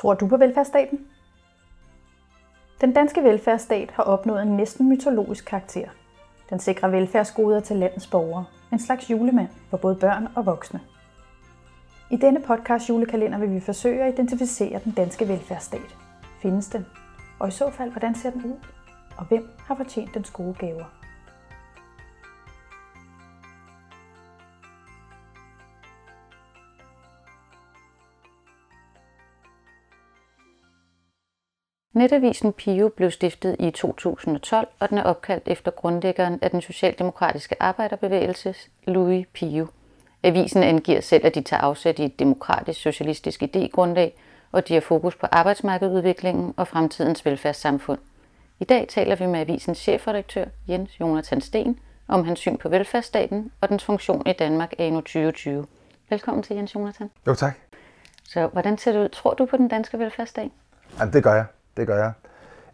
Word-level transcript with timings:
Tror 0.00 0.14
du 0.14 0.28
på 0.28 0.36
velfærdsstaten? 0.36 1.06
Den 2.80 2.92
danske 2.92 3.22
velfærdsstat 3.22 3.90
har 3.90 4.02
opnået 4.02 4.42
en 4.42 4.56
næsten 4.56 4.88
mytologisk 4.88 5.44
karakter. 5.44 5.88
Den 6.50 6.58
sikrer 6.58 6.88
velfærdsgoder 6.88 7.60
til 7.60 7.76
landets 7.76 8.06
borgere. 8.06 8.44
En 8.72 8.78
slags 8.78 9.10
julemand 9.10 9.48
for 9.70 9.76
både 9.76 9.94
børn 9.94 10.28
og 10.36 10.46
voksne. 10.46 10.80
I 12.10 12.16
denne 12.16 12.40
podcast 12.40 12.88
julekalender 12.88 13.38
vil 13.38 13.54
vi 13.54 13.60
forsøge 13.60 14.02
at 14.02 14.12
identificere 14.14 14.80
den 14.84 14.92
danske 14.92 15.28
velfærdsstat. 15.28 15.96
Findes 16.42 16.68
den? 16.68 16.86
Og 17.38 17.48
i 17.48 17.50
så 17.50 17.70
fald, 17.70 17.90
hvordan 17.90 18.14
ser 18.14 18.30
den 18.30 18.44
ud? 18.44 18.56
Og 19.16 19.24
hvem 19.24 19.48
har 19.58 19.74
fortjent 19.74 20.14
dens 20.14 20.30
gode 20.30 20.54
gaver? 20.54 20.99
Netavisen 31.92 32.52
Pio 32.52 32.88
blev 32.88 33.10
stiftet 33.10 33.56
i 33.58 33.70
2012, 33.70 34.68
og 34.78 34.90
den 34.90 34.98
er 34.98 35.02
opkaldt 35.02 35.48
efter 35.48 35.70
grundlæggeren 35.70 36.38
af 36.42 36.50
den 36.50 36.60
socialdemokratiske 36.60 37.62
arbejderbevægelse, 37.62 38.54
Louis 38.84 39.26
Pio. 39.32 39.66
Avisen 40.22 40.62
angiver 40.62 41.00
selv, 41.00 41.26
at 41.26 41.34
de 41.34 41.42
tager 41.42 41.62
afsæt 41.62 41.98
i 41.98 42.04
et 42.04 42.18
demokratisk 42.18 42.80
socialistisk 42.80 43.42
idégrundlag, 43.42 44.20
og 44.52 44.68
de 44.68 44.74
har 44.74 44.80
fokus 44.80 45.16
på 45.16 45.26
arbejdsmarkedudviklingen 45.30 46.54
og 46.56 46.68
fremtidens 46.68 47.26
velfærdssamfund. 47.26 47.98
I 48.60 48.64
dag 48.64 48.88
taler 48.88 49.16
vi 49.16 49.26
med 49.26 49.40
avisens 49.40 49.78
chefredaktør 49.78 50.44
Jens 50.68 51.00
Jonathan 51.00 51.40
Sten 51.40 51.78
om 52.08 52.24
hans 52.24 52.38
syn 52.38 52.56
på 52.56 52.68
velfærdsstaten 52.68 53.52
og 53.60 53.68
dens 53.68 53.84
funktion 53.84 54.26
i 54.26 54.32
Danmark 54.32 54.72
anno 54.78 55.00
2020. 55.00 55.66
Velkommen 56.10 56.42
til 56.42 56.56
Jens 56.56 56.74
Jonathan. 56.74 57.10
Jo 57.26 57.34
tak. 57.34 57.54
Så 58.24 58.46
hvordan 58.46 58.78
ser 58.78 58.92
det 58.92 59.04
ud? 59.04 59.08
Tror 59.08 59.34
du 59.34 59.46
på 59.46 59.56
den 59.56 59.68
danske 59.68 59.98
velfærdsstat? 59.98 60.50
Jamen, 60.98 61.12
det 61.12 61.22
gør 61.22 61.34
jeg. 61.34 61.44
Det 61.80 61.88
gør 61.88 61.96
jeg. 61.96 62.12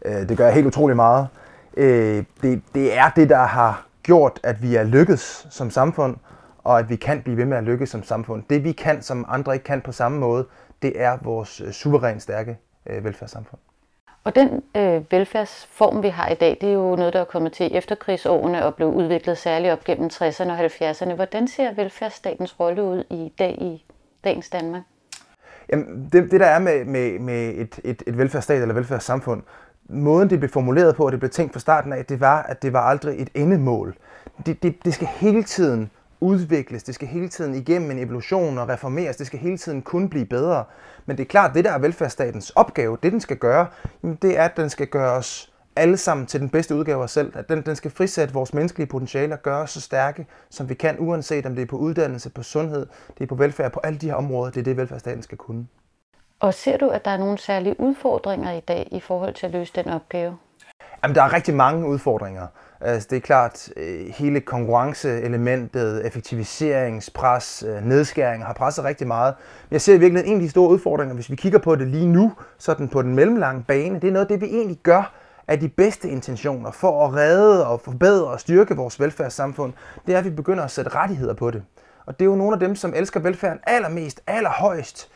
Øh, 0.05 0.29
det 0.29 0.37
gør 0.37 0.45
jeg 0.45 0.53
helt 0.53 0.67
utrolig 0.67 0.95
meget. 0.95 1.27
Øh, 1.77 2.23
det, 2.41 2.61
det 2.75 2.97
er 2.97 3.09
det, 3.15 3.29
der 3.29 3.43
har 3.43 3.85
gjort, 4.03 4.39
at 4.43 4.61
vi 4.61 4.75
er 4.75 4.83
lykkedes 4.83 5.47
som 5.49 5.69
samfund, 5.69 6.15
og 6.63 6.79
at 6.79 6.89
vi 6.89 6.95
kan 6.95 7.21
blive 7.21 7.37
ved 7.37 7.45
med 7.45 7.57
at 7.57 7.63
lykkes 7.63 7.89
som 7.89 8.03
samfund. 8.03 8.43
Det 8.49 8.63
vi 8.63 8.71
kan, 8.71 9.01
som 9.01 9.25
andre 9.27 9.53
ikke 9.53 9.63
kan 9.63 9.81
på 9.81 9.91
samme 9.91 10.19
måde, 10.19 10.45
det 10.81 11.01
er 11.01 11.17
vores 11.21 11.61
øh, 11.61 11.71
suverænt 11.71 12.21
stærke 12.21 12.57
øh, 12.85 13.03
velfærdssamfund. 13.05 13.59
Og 14.23 14.35
den 14.35 14.63
øh, 14.75 15.11
velfærdsform, 15.11 16.03
vi 16.03 16.09
har 16.09 16.29
i 16.29 16.35
dag, 16.35 16.57
det 16.61 16.69
er 16.69 16.73
jo 16.73 16.95
noget, 16.95 17.13
der 17.13 17.19
er 17.19 17.25
kommet 17.25 17.53
til 17.53 17.75
efterkrigsårene 17.75 18.65
og 18.65 18.75
blev 18.75 18.87
udviklet 18.87 19.37
særligt 19.37 19.73
op 19.73 19.83
gennem 19.83 20.09
60'erne 20.13 20.51
og 20.51 20.65
70'erne. 20.65 21.13
Hvordan 21.13 21.47
ser 21.47 21.73
velfærdsstatens 21.73 22.59
rolle 22.59 22.83
ud 22.83 23.03
i 23.09 23.33
dag 23.39 23.51
i 23.61 23.85
dagens 24.23 24.49
Danmark? 24.49 24.81
Jamen, 25.69 26.09
det, 26.13 26.31
det 26.31 26.39
der 26.39 26.45
er 26.45 26.59
med, 26.59 26.85
med, 26.85 27.19
med 27.19 27.53
et, 27.55 27.79
et, 27.83 28.03
et 28.07 28.17
velfærdsstat 28.17 28.61
eller 28.61 28.73
velfærdssamfund, 28.73 29.43
måden 29.89 30.29
det 30.29 30.39
blev 30.39 30.49
formuleret 30.49 30.95
på, 30.95 31.05
og 31.05 31.11
det 31.11 31.19
blev 31.19 31.29
tænkt 31.29 31.53
fra 31.53 31.59
starten 31.59 31.93
af, 31.93 32.05
det 32.05 32.19
var, 32.19 32.43
at 32.43 32.61
det 32.61 32.73
var 32.73 32.81
aldrig 32.81 33.21
et 33.21 33.29
endemål. 33.33 33.95
Det, 34.45 34.63
det, 34.63 34.75
det 34.85 34.93
skal 34.93 35.07
hele 35.07 35.43
tiden 35.43 35.91
udvikles, 36.19 36.83
det 36.83 36.95
skal 36.95 37.07
hele 37.07 37.29
tiden 37.29 37.55
igennem 37.55 37.91
en 37.91 37.99
evolution 37.99 38.57
og 38.57 38.69
reformeres, 38.69 39.15
det 39.15 39.27
skal 39.27 39.39
hele 39.39 39.57
tiden 39.57 39.81
kun 39.81 40.09
blive 40.09 40.25
bedre. 40.25 40.63
Men 41.05 41.17
det 41.17 41.23
er 41.23 41.27
klart, 41.27 41.53
det 41.53 41.65
der 41.65 41.71
er 41.71 41.79
velfærdsstatens 41.79 42.49
opgave, 42.49 42.97
det 43.03 43.11
den 43.11 43.21
skal 43.21 43.37
gøre, 43.37 43.67
det 44.21 44.39
er, 44.39 44.43
at 44.43 44.57
den 44.57 44.69
skal 44.69 44.87
gøre 44.87 45.11
os 45.11 45.53
alle 45.77 45.97
sammen 45.97 46.25
til 46.25 46.39
den 46.39 46.49
bedste 46.49 46.75
udgave 46.75 46.99
af 46.99 47.03
os 47.03 47.11
selv. 47.11 47.31
At 47.35 47.49
den, 47.49 47.61
den 47.61 47.75
skal 47.75 47.91
frisætte 47.91 48.33
vores 48.33 48.53
menneskelige 48.53 48.87
potentiale 48.87 49.33
og 49.33 49.41
gøre 49.41 49.61
os 49.61 49.71
så 49.71 49.81
stærke, 49.81 50.27
som 50.49 50.69
vi 50.69 50.73
kan, 50.73 50.95
uanset 50.99 51.45
om 51.45 51.55
det 51.55 51.61
er 51.61 51.65
på 51.65 51.77
uddannelse, 51.77 52.29
på 52.29 52.43
sundhed, 52.43 52.87
det 53.17 53.23
er 53.23 53.27
på 53.27 53.35
velfærd, 53.35 53.71
på 53.71 53.79
alle 53.83 53.99
de 53.99 54.07
her 54.07 54.15
områder. 54.15 54.51
Det 54.51 54.59
er 54.59 54.63
det, 54.63 54.77
velfærdsstaten 54.77 55.23
skal 55.23 55.37
kunne. 55.37 55.67
Og 56.39 56.53
ser 56.53 56.77
du, 56.77 56.89
at 56.89 57.05
der 57.05 57.11
er 57.11 57.17
nogle 57.17 57.37
særlige 57.37 57.79
udfordringer 57.79 58.51
i 58.51 58.59
dag 58.59 58.87
i 58.91 58.99
forhold 58.99 59.33
til 59.33 59.45
at 59.45 59.51
løse 59.51 59.73
den 59.75 59.87
opgave? 59.87 60.37
Jamen, 61.03 61.15
der 61.15 61.23
er 61.23 61.33
rigtig 61.33 61.53
mange 61.53 61.87
udfordringer. 61.87 62.47
Altså, 62.81 63.07
det 63.11 63.15
er 63.15 63.21
klart, 63.21 63.69
øh, 63.77 64.07
hele 64.07 64.41
konkurrenceelementet, 64.41 66.05
effektiviseringspres, 66.05 67.63
øh, 67.67 67.85
nedskæring 67.85 68.45
har 68.45 68.53
presset 68.53 68.85
rigtig 68.85 69.07
meget. 69.07 69.35
Men 69.69 69.73
jeg 69.73 69.81
ser 69.81 69.93
i 69.93 69.97
virkeligheden 69.97 70.33
en 70.33 70.41
af 70.41 70.43
de 70.43 70.49
store 70.49 70.69
udfordringer, 70.69 71.15
hvis 71.15 71.29
vi 71.29 71.35
kigger 71.35 71.59
på 71.59 71.75
det 71.75 71.87
lige 71.87 72.07
nu, 72.07 72.33
sådan 72.57 72.89
på 72.89 73.01
den 73.01 73.15
mellemlange 73.15 73.63
bane, 73.67 73.95
det 73.99 74.07
er 74.07 74.11
noget 74.11 74.25
af 74.25 74.39
det, 74.39 74.41
vi 74.41 74.55
egentlig 74.55 74.77
gør 74.83 75.13
af 75.47 75.59
de 75.59 75.69
bedste 75.69 76.09
intentioner 76.09 76.71
for 76.71 77.07
at 77.07 77.13
redde 77.13 77.67
og 77.67 77.81
forbedre 77.81 78.27
og 78.27 78.39
styrke 78.39 78.75
vores 78.75 78.99
velfærdssamfund, 78.99 79.73
det 80.07 80.15
er, 80.15 80.19
at 80.19 80.25
vi 80.25 80.29
begynder 80.29 80.63
at 80.63 80.71
sætte 80.71 80.95
rettigheder 80.95 81.33
på 81.33 81.51
det. 81.51 81.63
Og 82.05 82.19
det 82.19 82.25
er 82.25 82.29
jo 82.29 82.35
nogle 82.35 82.53
af 82.53 82.59
dem, 82.59 82.75
som 82.75 82.93
elsker 82.93 83.19
velfærden 83.19 83.59
allermest, 83.63 84.21
allerhøjst, 84.27 85.09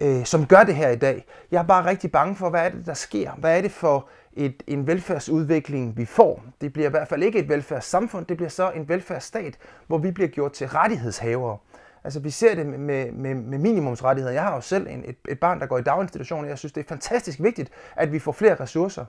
øh, 0.00 0.24
som 0.24 0.46
gør 0.46 0.64
det 0.64 0.74
her 0.74 0.88
i 0.88 0.96
dag. 0.96 1.26
Jeg 1.50 1.58
er 1.58 1.66
bare 1.66 1.84
rigtig 1.84 2.12
bange 2.12 2.36
for, 2.36 2.50
hvad 2.50 2.64
er 2.64 2.68
det, 2.68 2.86
der 2.86 2.94
sker? 2.94 3.30
Hvad 3.32 3.58
er 3.58 3.62
det 3.62 3.72
for 3.72 4.08
et, 4.32 4.62
en 4.66 4.86
velfærdsudvikling, 4.86 5.96
vi 5.96 6.04
får? 6.04 6.44
Det 6.60 6.72
bliver 6.72 6.88
i 6.88 6.90
hvert 6.90 7.08
fald 7.08 7.22
ikke 7.22 7.38
et 7.38 7.48
velfærdssamfund, 7.48 8.26
det 8.26 8.36
bliver 8.36 8.50
så 8.50 8.70
en 8.70 8.88
velfærdsstat, 8.88 9.58
hvor 9.86 9.98
vi 9.98 10.10
bliver 10.10 10.28
gjort 10.28 10.52
til 10.52 10.68
rettighedshavere. 10.68 11.58
Altså 12.04 12.20
vi 12.20 12.30
ser 12.30 12.54
det 12.54 12.66
med, 12.66 13.12
med, 13.12 13.34
med 13.34 13.58
minimumsrettigheder. 13.58 14.34
Jeg 14.34 14.42
har 14.42 14.54
jo 14.54 14.60
selv 14.60 14.86
en, 14.86 15.04
et, 15.06 15.16
et 15.28 15.40
barn, 15.40 15.60
der 15.60 15.66
går 15.66 15.78
i 15.78 15.82
daginstitution, 15.82 16.44
og 16.44 16.50
jeg 16.50 16.58
synes, 16.58 16.72
det 16.72 16.80
er 16.80 16.88
fantastisk 16.88 17.42
vigtigt, 17.42 17.70
at 17.96 18.12
vi 18.12 18.18
får 18.18 18.32
flere 18.32 18.54
ressourcer. 18.54 19.04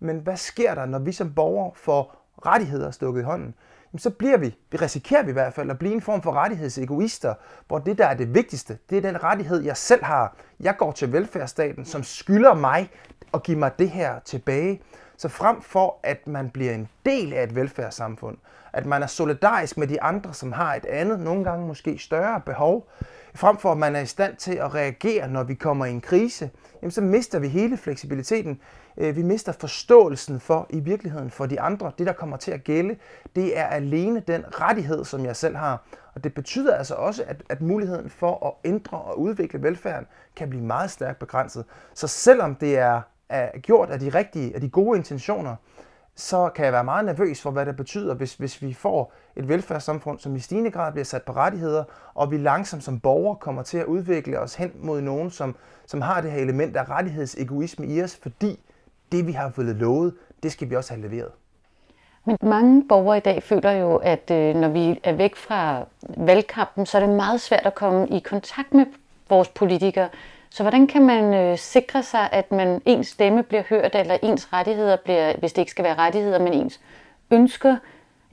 Men 0.00 0.18
hvad 0.18 0.36
sker 0.36 0.74
der, 0.74 0.86
når 0.86 0.98
vi 0.98 1.12
som 1.12 1.34
borgere 1.34 1.72
får 1.74 2.26
rettigheder 2.46 2.90
stukket 2.90 3.20
i 3.20 3.24
hånden? 3.24 3.54
Jamen, 3.92 3.98
så 3.98 4.10
bliver 4.10 4.36
vi, 4.36 4.56
vi 4.70 4.76
risikerer 4.76 5.22
vi 5.22 5.30
i 5.30 5.32
hvert 5.32 5.54
fald 5.54 5.70
at 5.70 5.78
blive 5.78 5.94
en 5.94 6.00
form 6.00 6.22
for 6.22 6.32
rettighedsegoister, 6.32 7.34
hvor 7.68 7.78
det 7.78 7.98
der 7.98 8.06
er 8.06 8.14
det 8.14 8.34
vigtigste, 8.34 8.78
det 8.90 8.98
er 8.98 9.02
den 9.02 9.22
rettighed, 9.22 9.62
jeg 9.62 9.76
selv 9.76 10.04
har. 10.04 10.36
Jeg 10.60 10.76
går 10.76 10.92
til 10.92 11.12
velfærdsstaten, 11.12 11.84
som 11.84 12.02
skylder 12.02 12.54
mig 12.54 12.90
at 13.34 13.42
give 13.42 13.58
mig 13.58 13.78
det 13.78 13.90
her 13.90 14.18
tilbage. 14.24 14.82
Så 15.18 15.28
frem 15.28 15.62
for, 15.62 15.96
at 16.02 16.26
man 16.26 16.50
bliver 16.50 16.74
en 16.74 16.88
del 17.06 17.32
af 17.32 17.42
et 17.42 17.54
velfærdssamfund, 17.54 18.36
at 18.72 18.86
man 18.86 19.02
er 19.02 19.06
solidarisk 19.06 19.76
med 19.76 19.86
de 19.86 20.02
andre, 20.02 20.34
som 20.34 20.52
har 20.52 20.74
et 20.74 20.86
andet, 20.86 21.20
nogle 21.20 21.44
gange 21.44 21.66
måske 21.66 21.98
større 21.98 22.40
behov, 22.40 22.88
frem 23.34 23.56
for 23.56 23.72
at 23.72 23.78
man 23.78 23.96
er 23.96 24.00
i 24.00 24.06
stand 24.06 24.36
til 24.36 24.54
at 24.54 24.74
reagere, 24.74 25.28
når 25.28 25.42
vi 25.42 25.54
kommer 25.54 25.84
i 25.84 25.90
en 25.90 26.00
krise, 26.00 26.50
jamen 26.82 26.90
så 26.90 27.00
mister 27.00 27.38
vi 27.38 27.48
hele 27.48 27.76
fleksibiliteten. 27.76 28.60
Øh, 28.96 29.16
vi 29.16 29.22
mister 29.22 29.52
forståelsen 29.52 30.40
for 30.40 30.66
i 30.70 30.80
virkeligheden 30.80 31.30
for 31.30 31.46
de 31.46 31.60
andre. 31.60 31.92
Det, 31.98 32.06
der 32.06 32.12
kommer 32.12 32.36
til 32.36 32.50
at 32.50 32.64
gælde, 32.64 32.96
det 33.36 33.58
er 33.58 33.64
alene 33.64 34.20
den 34.20 34.44
rettighed, 34.60 35.04
som 35.04 35.24
jeg 35.24 35.36
selv 35.36 35.56
har. 35.56 35.82
Og 36.14 36.24
det 36.24 36.34
betyder 36.34 36.74
altså 36.76 36.94
også, 36.94 37.24
at, 37.26 37.42
at 37.48 37.60
muligheden 37.60 38.10
for 38.10 38.46
at 38.46 38.70
ændre 38.70 38.98
og 38.98 39.20
udvikle 39.20 39.62
velfærden 39.62 40.06
kan 40.36 40.50
blive 40.50 40.64
meget 40.64 40.90
stærkt 40.90 41.18
begrænset. 41.18 41.64
Så 41.94 42.06
selvom 42.06 42.54
det 42.54 42.78
er, 42.78 43.00
er 43.28 43.58
gjort 43.58 43.90
af 43.90 44.00
de 44.00 44.08
rigtige, 44.08 44.54
af 44.54 44.60
de 44.60 44.68
gode 44.68 44.96
intentioner, 44.96 45.56
så 46.14 46.48
kan 46.48 46.64
jeg 46.64 46.72
være 46.72 46.84
meget 46.84 47.04
nervøs 47.04 47.42
for, 47.42 47.50
hvad 47.50 47.66
det 47.66 47.76
betyder, 47.76 48.14
hvis, 48.14 48.34
hvis 48.34 48.62
vi 48.62 48.74
får 48.74 49.12
et 49.36 49.48
velfærdssamfund, 49.48 50.18
som 50.18 50.36
i 50.36 50.38
stigende 50.38 50.70
grad 50.70 50.92
bliver 50.92 51.04
sat 51.04 51.22
på 51.22 51.32
rettigheder, 51.32 51.84
og 52.14 52.30
vi 52.30 52.36
langsomt 52.36 52.84
som 52.84 53.00
borgere 53.00 53.36
kommer 53.36 53.62
til 53.62 53.78
at 53.78 53.84
udvikle 53.84 54.38
os 54.38 54.54
hen 54.54 54.72
mod 54.74 55.00
nogen, 55.00 55.30
som, 55.30 55.56
som 55.86 56.00
har 56.00 56.20
det 56.20 56.30
her 56.30 56.42
element 56.42 56.76
af 56.76 56.88
rettighedsegoisme 56.90 57.86
i 57.86 58.02
os, 58.02 58.18
fordi 58.22 58.60
det, 59.12 59.26
vi 59.26 59.32
har 59.32 59.50
fået 59.50 59.76
lovet, 59.76 60.14
det 60.42 60.52
skal 60.52 60.70
vi 60.70 60.76
også 60.76 60.94
have 60.94 61.08
leveret. 61.08 61.30
Men 62.24 62.36
mange 62.42 62.88
borgere 62.88 63.16
i 63.16 63.20
dag 63.20 63.42
føler 63.42 63.70
jo, 63.70 63.96
at 63.96 64.30
øh, 64.30 64.54
når 64.54 64.68
vi 64.68 65.00
er 65.04 65.12
væk 65.12 65.36
fra 65.36 65.84
valgkampen, 66.16 66.86
så 66.86 66.98
er 66.98 67.06
det 67.06 67.16
meget 67.16 67.40
svært 67.40 67.66
at 67.66 67.74
komme 67.74 68.08
i 68.08 68.18
kontakt 68.18 68.74
med 68.74 68.86
vores 69.28 69.48
politikere. 69.48 70.08
Så 70.50 70.62
hvordan 70.62 70.86
kan 70.86 71.06
man 71.06 71.34
øh, 71.34 71.58
sikre 71.58 72.02
sig, 72.02 72.28
at 72.32 72.52
man 72.52 72.82
ens 72.84 73.06
stemme 73.06 73.42
bliver 73.42 73.62
hørt, 73.68 73.94
eller 73.94 74.18
ens 74.22 74.52
rettigheder 74.52 74.96
bliver, 75.04 75.36
hvis 75.38 75.52
det 75.52 75.62
ikke 75.62 75.70
skal 75.70 75.84
være 75.84 75.94
rettigheder, 75.94 76.38
men 76.38 76.52
ens 76.52 76.80
ønsker 77.30 77.76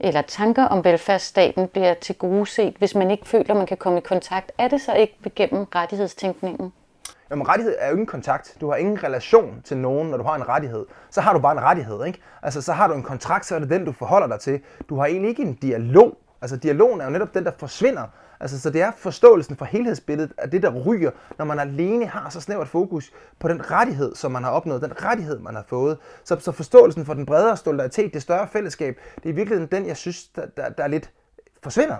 eller 0.00 0.22
tanker 0.22 0.64
om 0.64 0.84
velfærdsstaten 0.84 1.68
bliver 1.68 1.94
til 1.94 2.14
gode 2.14 2.46
set, 2.46 2.74
hvis 2.78 2.94
man 2.94 3.10
ikke 3.10 3.28
føler, 3.28 3.54
man 3.54 3.66
kan 3.66 3.76
komme 3.76 3.98
i 3.98 4.02
kontakt? 4.02 4.52
Er 4.58 4.68
det 4.68 4.80
så 4.80 4.94
ikke 4.94 5.30
gennem 5.34 5.66
rettighedstænkningen? 5.74 6.72
Jamen, 7.30 7.48
rettighed 7.48 7.76
er 7.78 7.86
jo 7.86 7.92
ingen 7.92 8.06
kontakt. 8.06 8.56
Du 8.60 8.68
har 8.70 8.76
ingen 8.76 9.02
relation 9.04 9.62
til 9.64 9.76
nogen, 9.76 10.10
når 10.10 10.16
du 10.16 10.24
har 10.24 10.34
en 10.34 10.48
rettighed. 10.48 10.86
Så 11.10 11.20
har 11.20 11.32
du 11.32 11.38
bare 11.38 11.52
en 11.52 11.62
rettighed, 11.62 12.04
ikke? 12.04 12.18
Altså, 12.42 12.62
så 12.62 12.72
har 12.72 12.88
du 12.88 12.94
en 12.94 13.02
kontrakt, 13.02 13.46
så 13.46 13.54
er 13.54 13.58
det 13.58 13.70
den, 13.70 13.84
du 13.84 13.92
forholder 13.92 14.26
dig 14.26 14.40
til. 14.40 14.60
Du 14.88 14.98
har 14.98 15.06
egentlig 15.06 15.28
ikke 15.28 15.42
en 15.42 15.54
dialog. 15.54 16.18
Altså, 16.40 16.56
dialogen 16.56 17.00
er 17.00 17.04
jo 17.04 17.10
netop 17.10 17.34
den, 17.34 17.44
der 17.44 17.52
forsvinder. 17.58 18.02
Altså, 18.40 18.60
så 18.60 18.70
det 18.70 18.82
er 18.82 18.92
forståelsen 18.96 19.56
for 19.56 19.64
helhedsbilledet 19.64 20.32
af 20.38 20.50
det, 20.50 20.62
der 20.62 20.70
ryger, 20.70 21.10
når 21.38 21.44
man 21.44 21.58
alene 21.58 22.06
har 22.06 22.30
så 22.30 22.40
snævert 22.40 22.68
fokus 22.68 23.12
på 23.38 23.48
den 23.48 23.70
rettighed, 23.70 24.14
som 24.14 24.32
man 24.32 24.44
har 24.44 24.50
opnået, 24.50 24.82
den 24.82 25.04
rettighed, 25.04 25.38
man 25.38 25.54
har 25.54 25.64
fået. 25.68 25.98
Så, 26.24 26.36
så 26.40 26.52
forståelsen 26.52 27.04
for 27.04 27.14
den 27.14 27.26
bredere 27.26 27.56
solidaritet, 27.56 28.14
det 28.14 28.22
større 28.22 28.48
fællesskab, 28.48 29.00
det 29.16 29.24
er 29.24 29.32
i 29.32 29.36
virkeligheden 29.36 29.70
den, 29.70 29.86
jeg 29.86 29.96
synes, 29.96 30.28
der, 30.28 30.46
der, 30.46 30.68
der 30.68 30.86
lidt 30.86 31.10
forsvinder. 31.62 31.96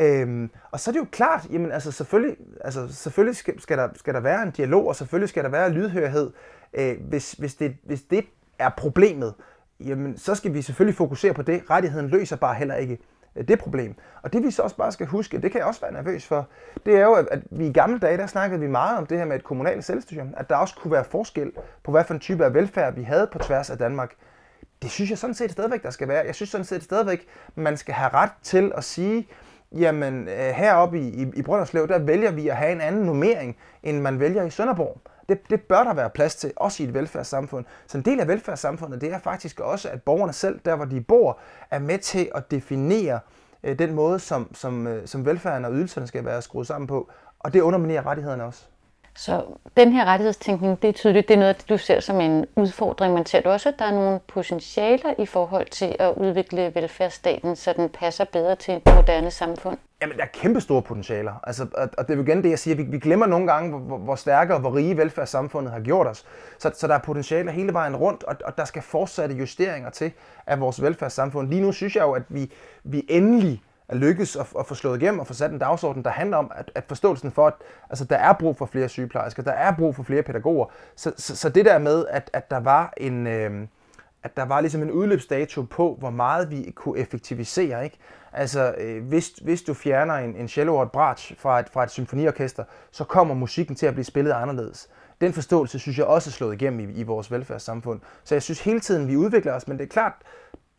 Øhm, 0.00 0.50
og 0.70 0.80
så 0.80 0.90
er 0.90 0.92
det 0.92 0.98
jo 0.98 1.06
klart, 1.10 1.46
jamen 1.52 1.72
altså 1.72 1.92
selvfølgelig, 1.92 2.36
altså, 2.60 2.88
selvfølgelig 2.94 3.36
skal, 3.36 3.60
skal, 3.60 3.78
der, 3.78 3.88
skal 3.94 4.14
der 4.14 4.20
være 4.20 4.42
en 4.42 4.50
dialog, 4.50 4.88
og 4.88 4.96
selvfølgelig 4.96 5.28
skal 5.28 5.44
der 5.44 5.50
være 5.50 5.70
lydhørhed. 5.70 6.30
Øh, 6.74 6.96
hvis, 7.08 7.32
hvis, 7.32 7.54
det, 7.54 7.76
hvis 7.84 8.02
det 8.02 8.24
er 8.58 8.68
problemet, 8.76 9.34
jamen 9.80 10.18
så 10.18 10.34
skal 10.34 10.54
vi 10.54 10.62
selvfølgelig 10.62 10.96
fokusere 10.96 11.34
på 11.34 11.42
det. 11.42 11.62
Rettigheden 11.70 12.08
løser 12.08 12.36
bare 12.36 12.54
heller 12.54 12.74
ikke 12.74 12.98
Øh, 13.36 13.48
det 13.48 13.58
problem. 13.58 13.94
Og 14.22 14.32
det 14.32 14.42
vi 14.42 14.50
så 14.50 14.62
også 14.62 14.76
bare 14.76 14.92
skal 14.92 15.06
huske, 15.06 15.40
det 15.40 15.52
kan 15.52 15.58
jeg 15.58 15.66
også 15.66 15.80
være 15.80 15.92
nervøs 15.92 16.26
for, 16.26 16.48
det 16.86 16.96
er 16.96 17.04
jo, 17.04 17.12
at 17.12 17.42
vi 17.50 17.66
i 17.66 17.72
gamle 17.72 17.98
dage, 17.98 18.16
der 18.16 18.26
snakkede 18.26 18.60
vi 18.60 18.66
meget 18.66 18.98
om 18.98 19.06
det 19.06 19.18
her 19.18 19.24
med 19.24 19.36
et 19.36 19.44
kommunalt 19.44 19.84
selvstyre, 19.84 20.26
at 20.36 20.48
der 20.48 20.56
også 20.56 20.74
kunne 20.76 20.92
være 20.92 21.04
forskel 21.04 21.52
på, 21.84 21.90
hvad 21.90 22.04
for 22.04 22.14
en 22.14 22.20
type 22.20 22.44
af 22.44 22.54
velfærd 22.54 22.94
vi 22.94 23.02
havde 23.02 23.28
på 23.32 23.38
tværs 23.38 23.70
af 23.70 23.78
Danmark. 23.78 24.14
Det 24.82 24.90
synes 24.90 25.10
jeg 25.10 25.18
sådan 25.18 25.34
set 25.34 25.50
stadigvæk, 25.50 25.82
der 25.82 25.90
skal 25.90 26.08
være. 26.08 26.26
Jeg 26.26 26.34
synes 26.34 26.50
sådan 26.50 26.64
set 26.64 26.82
stadigvæk, 26.82 27.26
man 27.54 27.76
skal 27.76 27.94
have 27.94 28.10
ret 28.14 28.30
til 28.42 28.72
at 28.76 28.84
sige, 28.84 29.28
jamen 29.72 30.28
øh, 30.28 30.34
heroppe 30.34 31.00
i, 31.00 31.22
i, 31.22 31.26
i 31.34 31.42
Brønderslev, 31.42 31.88
der 31.88 31.98
vælger 31.98 32.30
vi 32.30 32.48
at 32.48 32.56
have 32.56 32.72
en 32.72 32.80
anden 32.80 33.02
nummering, 33.06 33.56
end 33.82 34.00
man 34.00 34.20
vælger 34.20 34.44
i 34.44 34.50
Sønderborg. 34.50 35.00
Det, 35.28 35.50
det 35.50 35.60
bør 35.60 35.84
der 35.84 35.94
være 35.94 36.10
plads 36.10 36.36
til, 36.36 36.52
også 36.56 36.82
i 36.82 36.86
et 36.86 36.94
velfærdssamfund. 36.94 37.64
Så 37.86 37.98
en 37.98 38.04
del 38.04 38.20
af 38.20 38.28
velfærdssamfundet, 38.28 39.00
det 39.00 39.12
er 39.12 39.18
faktisk 39.18 39.60
også, 39.60 39.88
at 39.88 40.02
borgerne 40.02 40.32
selv, 40.32 40.60
der 40.64 40.76
hvor 40.76 40.84
de 40.84 41.00
bor, 41.00 41.38
er 41.70 41.78
med 41.78 41.98
til 41.98 42.30
at 42.34 42.50
definere 42.50 43.20
øh, 43.62 43.78
den 43.78 43.94
måde, 43.94 44.18
som, 44.18 44.54
som, 44.54 44.86
øh, 44.86 45.06
som 45.06 45.26
velfærden 45.26 45.64
og 45.64 45.72
ydelserne 45.72 46.06
skal 46.06 46.24
være 46.24 46.42
skruet 46.42 46.66
sammen 46.66 46.86
på. 46.86 47.10
Og 47.38 47.52
det 47.52 47.60
underminerer 47.60 48.06
rettighederne 48.06 48.44
også. 48.44 48.64
Så 49.16 49.44
den 49.76 49.92
her 49.92 50.04
rettighedstænkning, 50.04 50.82
det 50.82 50.88
er 50.88 50.92
tydeligt, 50.92 51.28
det 51.28 51.34
er 51.34 51.38
noget, 51.38 51.64
du 51.68 51.78
ser 51.78 52.00
som 52.00 52.20
en 52.20 52.46
udfordring, 52.56 53.14
men 53.14 53.26
ser 53.26 53.40
du 53.40 53.48
også, 53.48 53.68
at 53.68 53.74
der 53.78 53.84
er 53.84 53.94
nogle 53.94 54.20
potentialer 54.28 55.14
i 55.18 55.26
forhold 55.26 55.66
til 55.66 55.96
at 55.98 56.14
udvikle 56.16 56.74
velfærdsstaten, 56.74 57.56
så 57.56 57.72
den 57.72 57.88
passer 57.88 58.24
bedre 58.24 58.56
til 58.56 58.74
et 58.74 58.82
moderne 58.86 59.30
samfund? 59.30 59.78
Jamen, 60.02 60.16
der 60.16 60.22
er 60.22 60.28
kæmpe 60.32 60.60
store 60.60 60.82
potentialer. 60.82 61.40
Altså, 61.42 61.66
og 61.98 62.08
det 62.08 62.10
er 62.10 62.16
jo 62.16 62.22
igen 62.22 62.42
det, 62.42 62.50
jeg 62.50 62.58
siger. 62.58 62.74
Vi, 62.74 62.82
vi 62.82 62.98
glemmer 62.98 63.26
nogle 63.26 63.52
gange, 63.52 63.78
hvor, 63.78 63.98
hvor 63.98 64.14
stærke 64.14 64.54
og 64.54 64.60
hvor 64.60 64.76
rige 64.76 64.96
velfærdssamfundet 64.96 65.72
har 65.72 65.80
gjort 65.80 66.06
os. 66.06 66.26
Så, 66.58 66.70
så 66.74 66.86
der 66.86 66.94
er 66.94 66.98
potentialer 66.98 67.52
hele 67.52 67.72
vejen 67.72 67.96
rundt, 67.96 68.24
og, 68.24 68.36
og 68.44 68.58
der 68.58 68.64
skal 68.64 68.82
fortsatte 68.82 69.34
justeringer 69.34 69.90
til 69.90 70.12
af 70.46 70.60
vores 70.60 70.82
velfærdssamfund. 70.82 71.48
Lige 71.48 71.62
nu 71.62 71.72
synes 71.72 71.96
jeg 71.96 72.02
jo, 72.02 72.12
at 72.12 72.22
vi, 72.28 72.52
vi 72.84 73.06
endelig 73.08 73.62
er 73.88 73.96
lykkes 73.96 74.36
at, 74.36 74.46
at 74.58 74.66
få 74.66 74.74
slået 74.74 75.02
igennem 75.02 75.20
og 75.20 75.26
få 75.26 75.34
sat 75.34 75.50
en 75.50 75.58
dagsorden, 75.58 76.04
der 76.04 76.10
handler 76.10 76.36
om 76.36 76.52
at, 76.54 76.70
at 76.74 76.84
forståelsen 76.88 77.30
for, 77.30 77.46
at 77.46 77.54
altså, 77.90 78.04
der 78.04 78.16
er 78.16 78.32
brug 78.32 78.56
for 78.56 78.66
flere 78.66 78.88
sygeplejersker, 78.88 79.42
der 79.42 79.52
er 79.52 79.72
brug 79.76 79.96
for 79.96 80.02
flere 80.02 80.22
pædagoger. 80.22 80.66
Så, 80.96 81.12
så, 81.16 81.36
så 81.36 81.48
det 81.48 81.64
der 81.64 81.78
med, 81.78 82.06
at, 82.10 82.30
at 82.32 82.50
der 82.50 82.60
var 82.60 82.92
en... 82.96 83.26
Øh, 83.26 83.66
at 84.26 84.36
der 84.36 84.44
var 84.44 84.60
ligesom 84.60 84.82
en 84.82 84.90
udløbsdato 84.90 85.62
på, 85.62 85.96
hvor 85.98 86.10
meget 86.10 86.50
vi 86.50 86.70
kunne 86.74 86.98
effektivisere. 86.98 87.84
Ikke? 87.84 87.98
Altså, 88.32 88.74
øh, 88.78 89.04
hvis, 89.04 89.28
hvis 89.28 89.62
du 89.62 89.74
fjerner 89.74 90.14
en, 90.14 90.36
en 90.36 90.48
cello 90.48 90.76
og 90.76 90.82
et 90.82 90.92
bratsch 90.92 91.36
fra 91.38 91.60
et, 91.60 91.68
fra 91.72 91.82
et 91.82 91.90
symfoniorkester, 91.90 92.64
så 92.90 93.04
kommer 93.04 93.34
musikken 93.34 93.76
til 93.76 93.86
at 93.86 93.94
blive 93.94 94.04
spillet 94.04 94.32
anderledes. 94.32 94.88
Den 95.20 95.32
forståelse 95.32 95.78
synes 95.78 95.98
jeg 95.98 96.06
også 96.06 96.30
er 96.30 96.32
slået 96.32 96.54
igennem 96.54 96.80
i, 96.80 96.92
i 96.92 97.02
vores 97.02 97.32
velfærdssamfund. 97.32 98.00
Så 98.24 98.34
jeg 98.34 98.42
synes 98.42 98.60
hele 98.60 98.80
tiden, 98.80 99.08
vi 99.08 99.16
udvikler 99.16 99.52
os, 99.52 99.68
men 99.68 99.78
det 99.78 99.84
er 99.84 99.88
klart, 99.88 100.12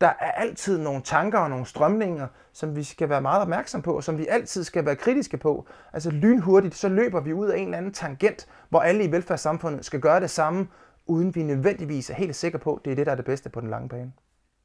der 0.00 0.12
er 0.20 0.30
altid 0.32 0.78
nogle 0.78 1.02
tanker 1.02 1.38
og 1.38 1.50
nogle 1.50 1.66
strømninger, 1.66 2.26
som 2.52 2.76
vi 2.76 2.82
skal 2.84 3.08
være 3.08 3.20
meget 3.20 3.42
opmærksom 3.42 3.82
på, 3.82 3.96
og 3.96 4.04
som 4.04 4.18
vi 4.18 4.26
altid 4.26 4.64
skal 4.64 4.86
være 4.86 4.96
kritiske 4.96 5.36
på. 5.36 5.66
Altså 5.92 6.10
lynhurtigt, 6.10 6.74
så 6.74 6.88
løber 6.88 7.20
vi 7.20 7.32
ud 7.32 7.48
af 7.48 7.58
en 7.58 7.64
eller 7.64 7.78
anden 7.78 7.92
tangent, 7.92 8.48
hvor 8.68 8.80
alle 8.80 9.04
i 9.04 9.12
velfærdssamfundet 9.12 9.84
skal 9.84 10.00
gøre 10.00 10.20
det 10.20 10.30
samme, 10.30 10.68
uden 11.08 11.34
vi 11.34 11.42
nødvendigvis 11.42 12.10
er 12.10 12.14
helt 12.14 12.36
sikre 12.36 12.58
på, 12.58 12.74
at 12.74 12.84
det 12.84 12.90
er 12.90 12.96
det, 12.96 13.06
der 13.06 13.12
er 13.12 13.16
det 13.16 13.24
bedste 13.24 13.48
på 13.50 13.60
den 13.60 13.70
lange 13.70 13.88
bane. 13.88 14.12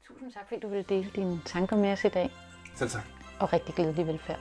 Tusind 0.06 0.32
tak, 0.32 0.48
fordi 0.48 0.60
du 0.60 0.68
ville 0.68 0.84
dele 0.88 1.10
dine 1.16 1.40
tanker 1.44 1.76
med 1.76 1.92
os 1.92 2.04
i 2.04 2.08
dag. 2.08 2.30
Selv 2.74 2.90
tak. 2.90 3.02
Og 3.40 3.52
rigtig 3.52 3.74
glædelig 3.74 4.06
velfærd. 4.06 4.40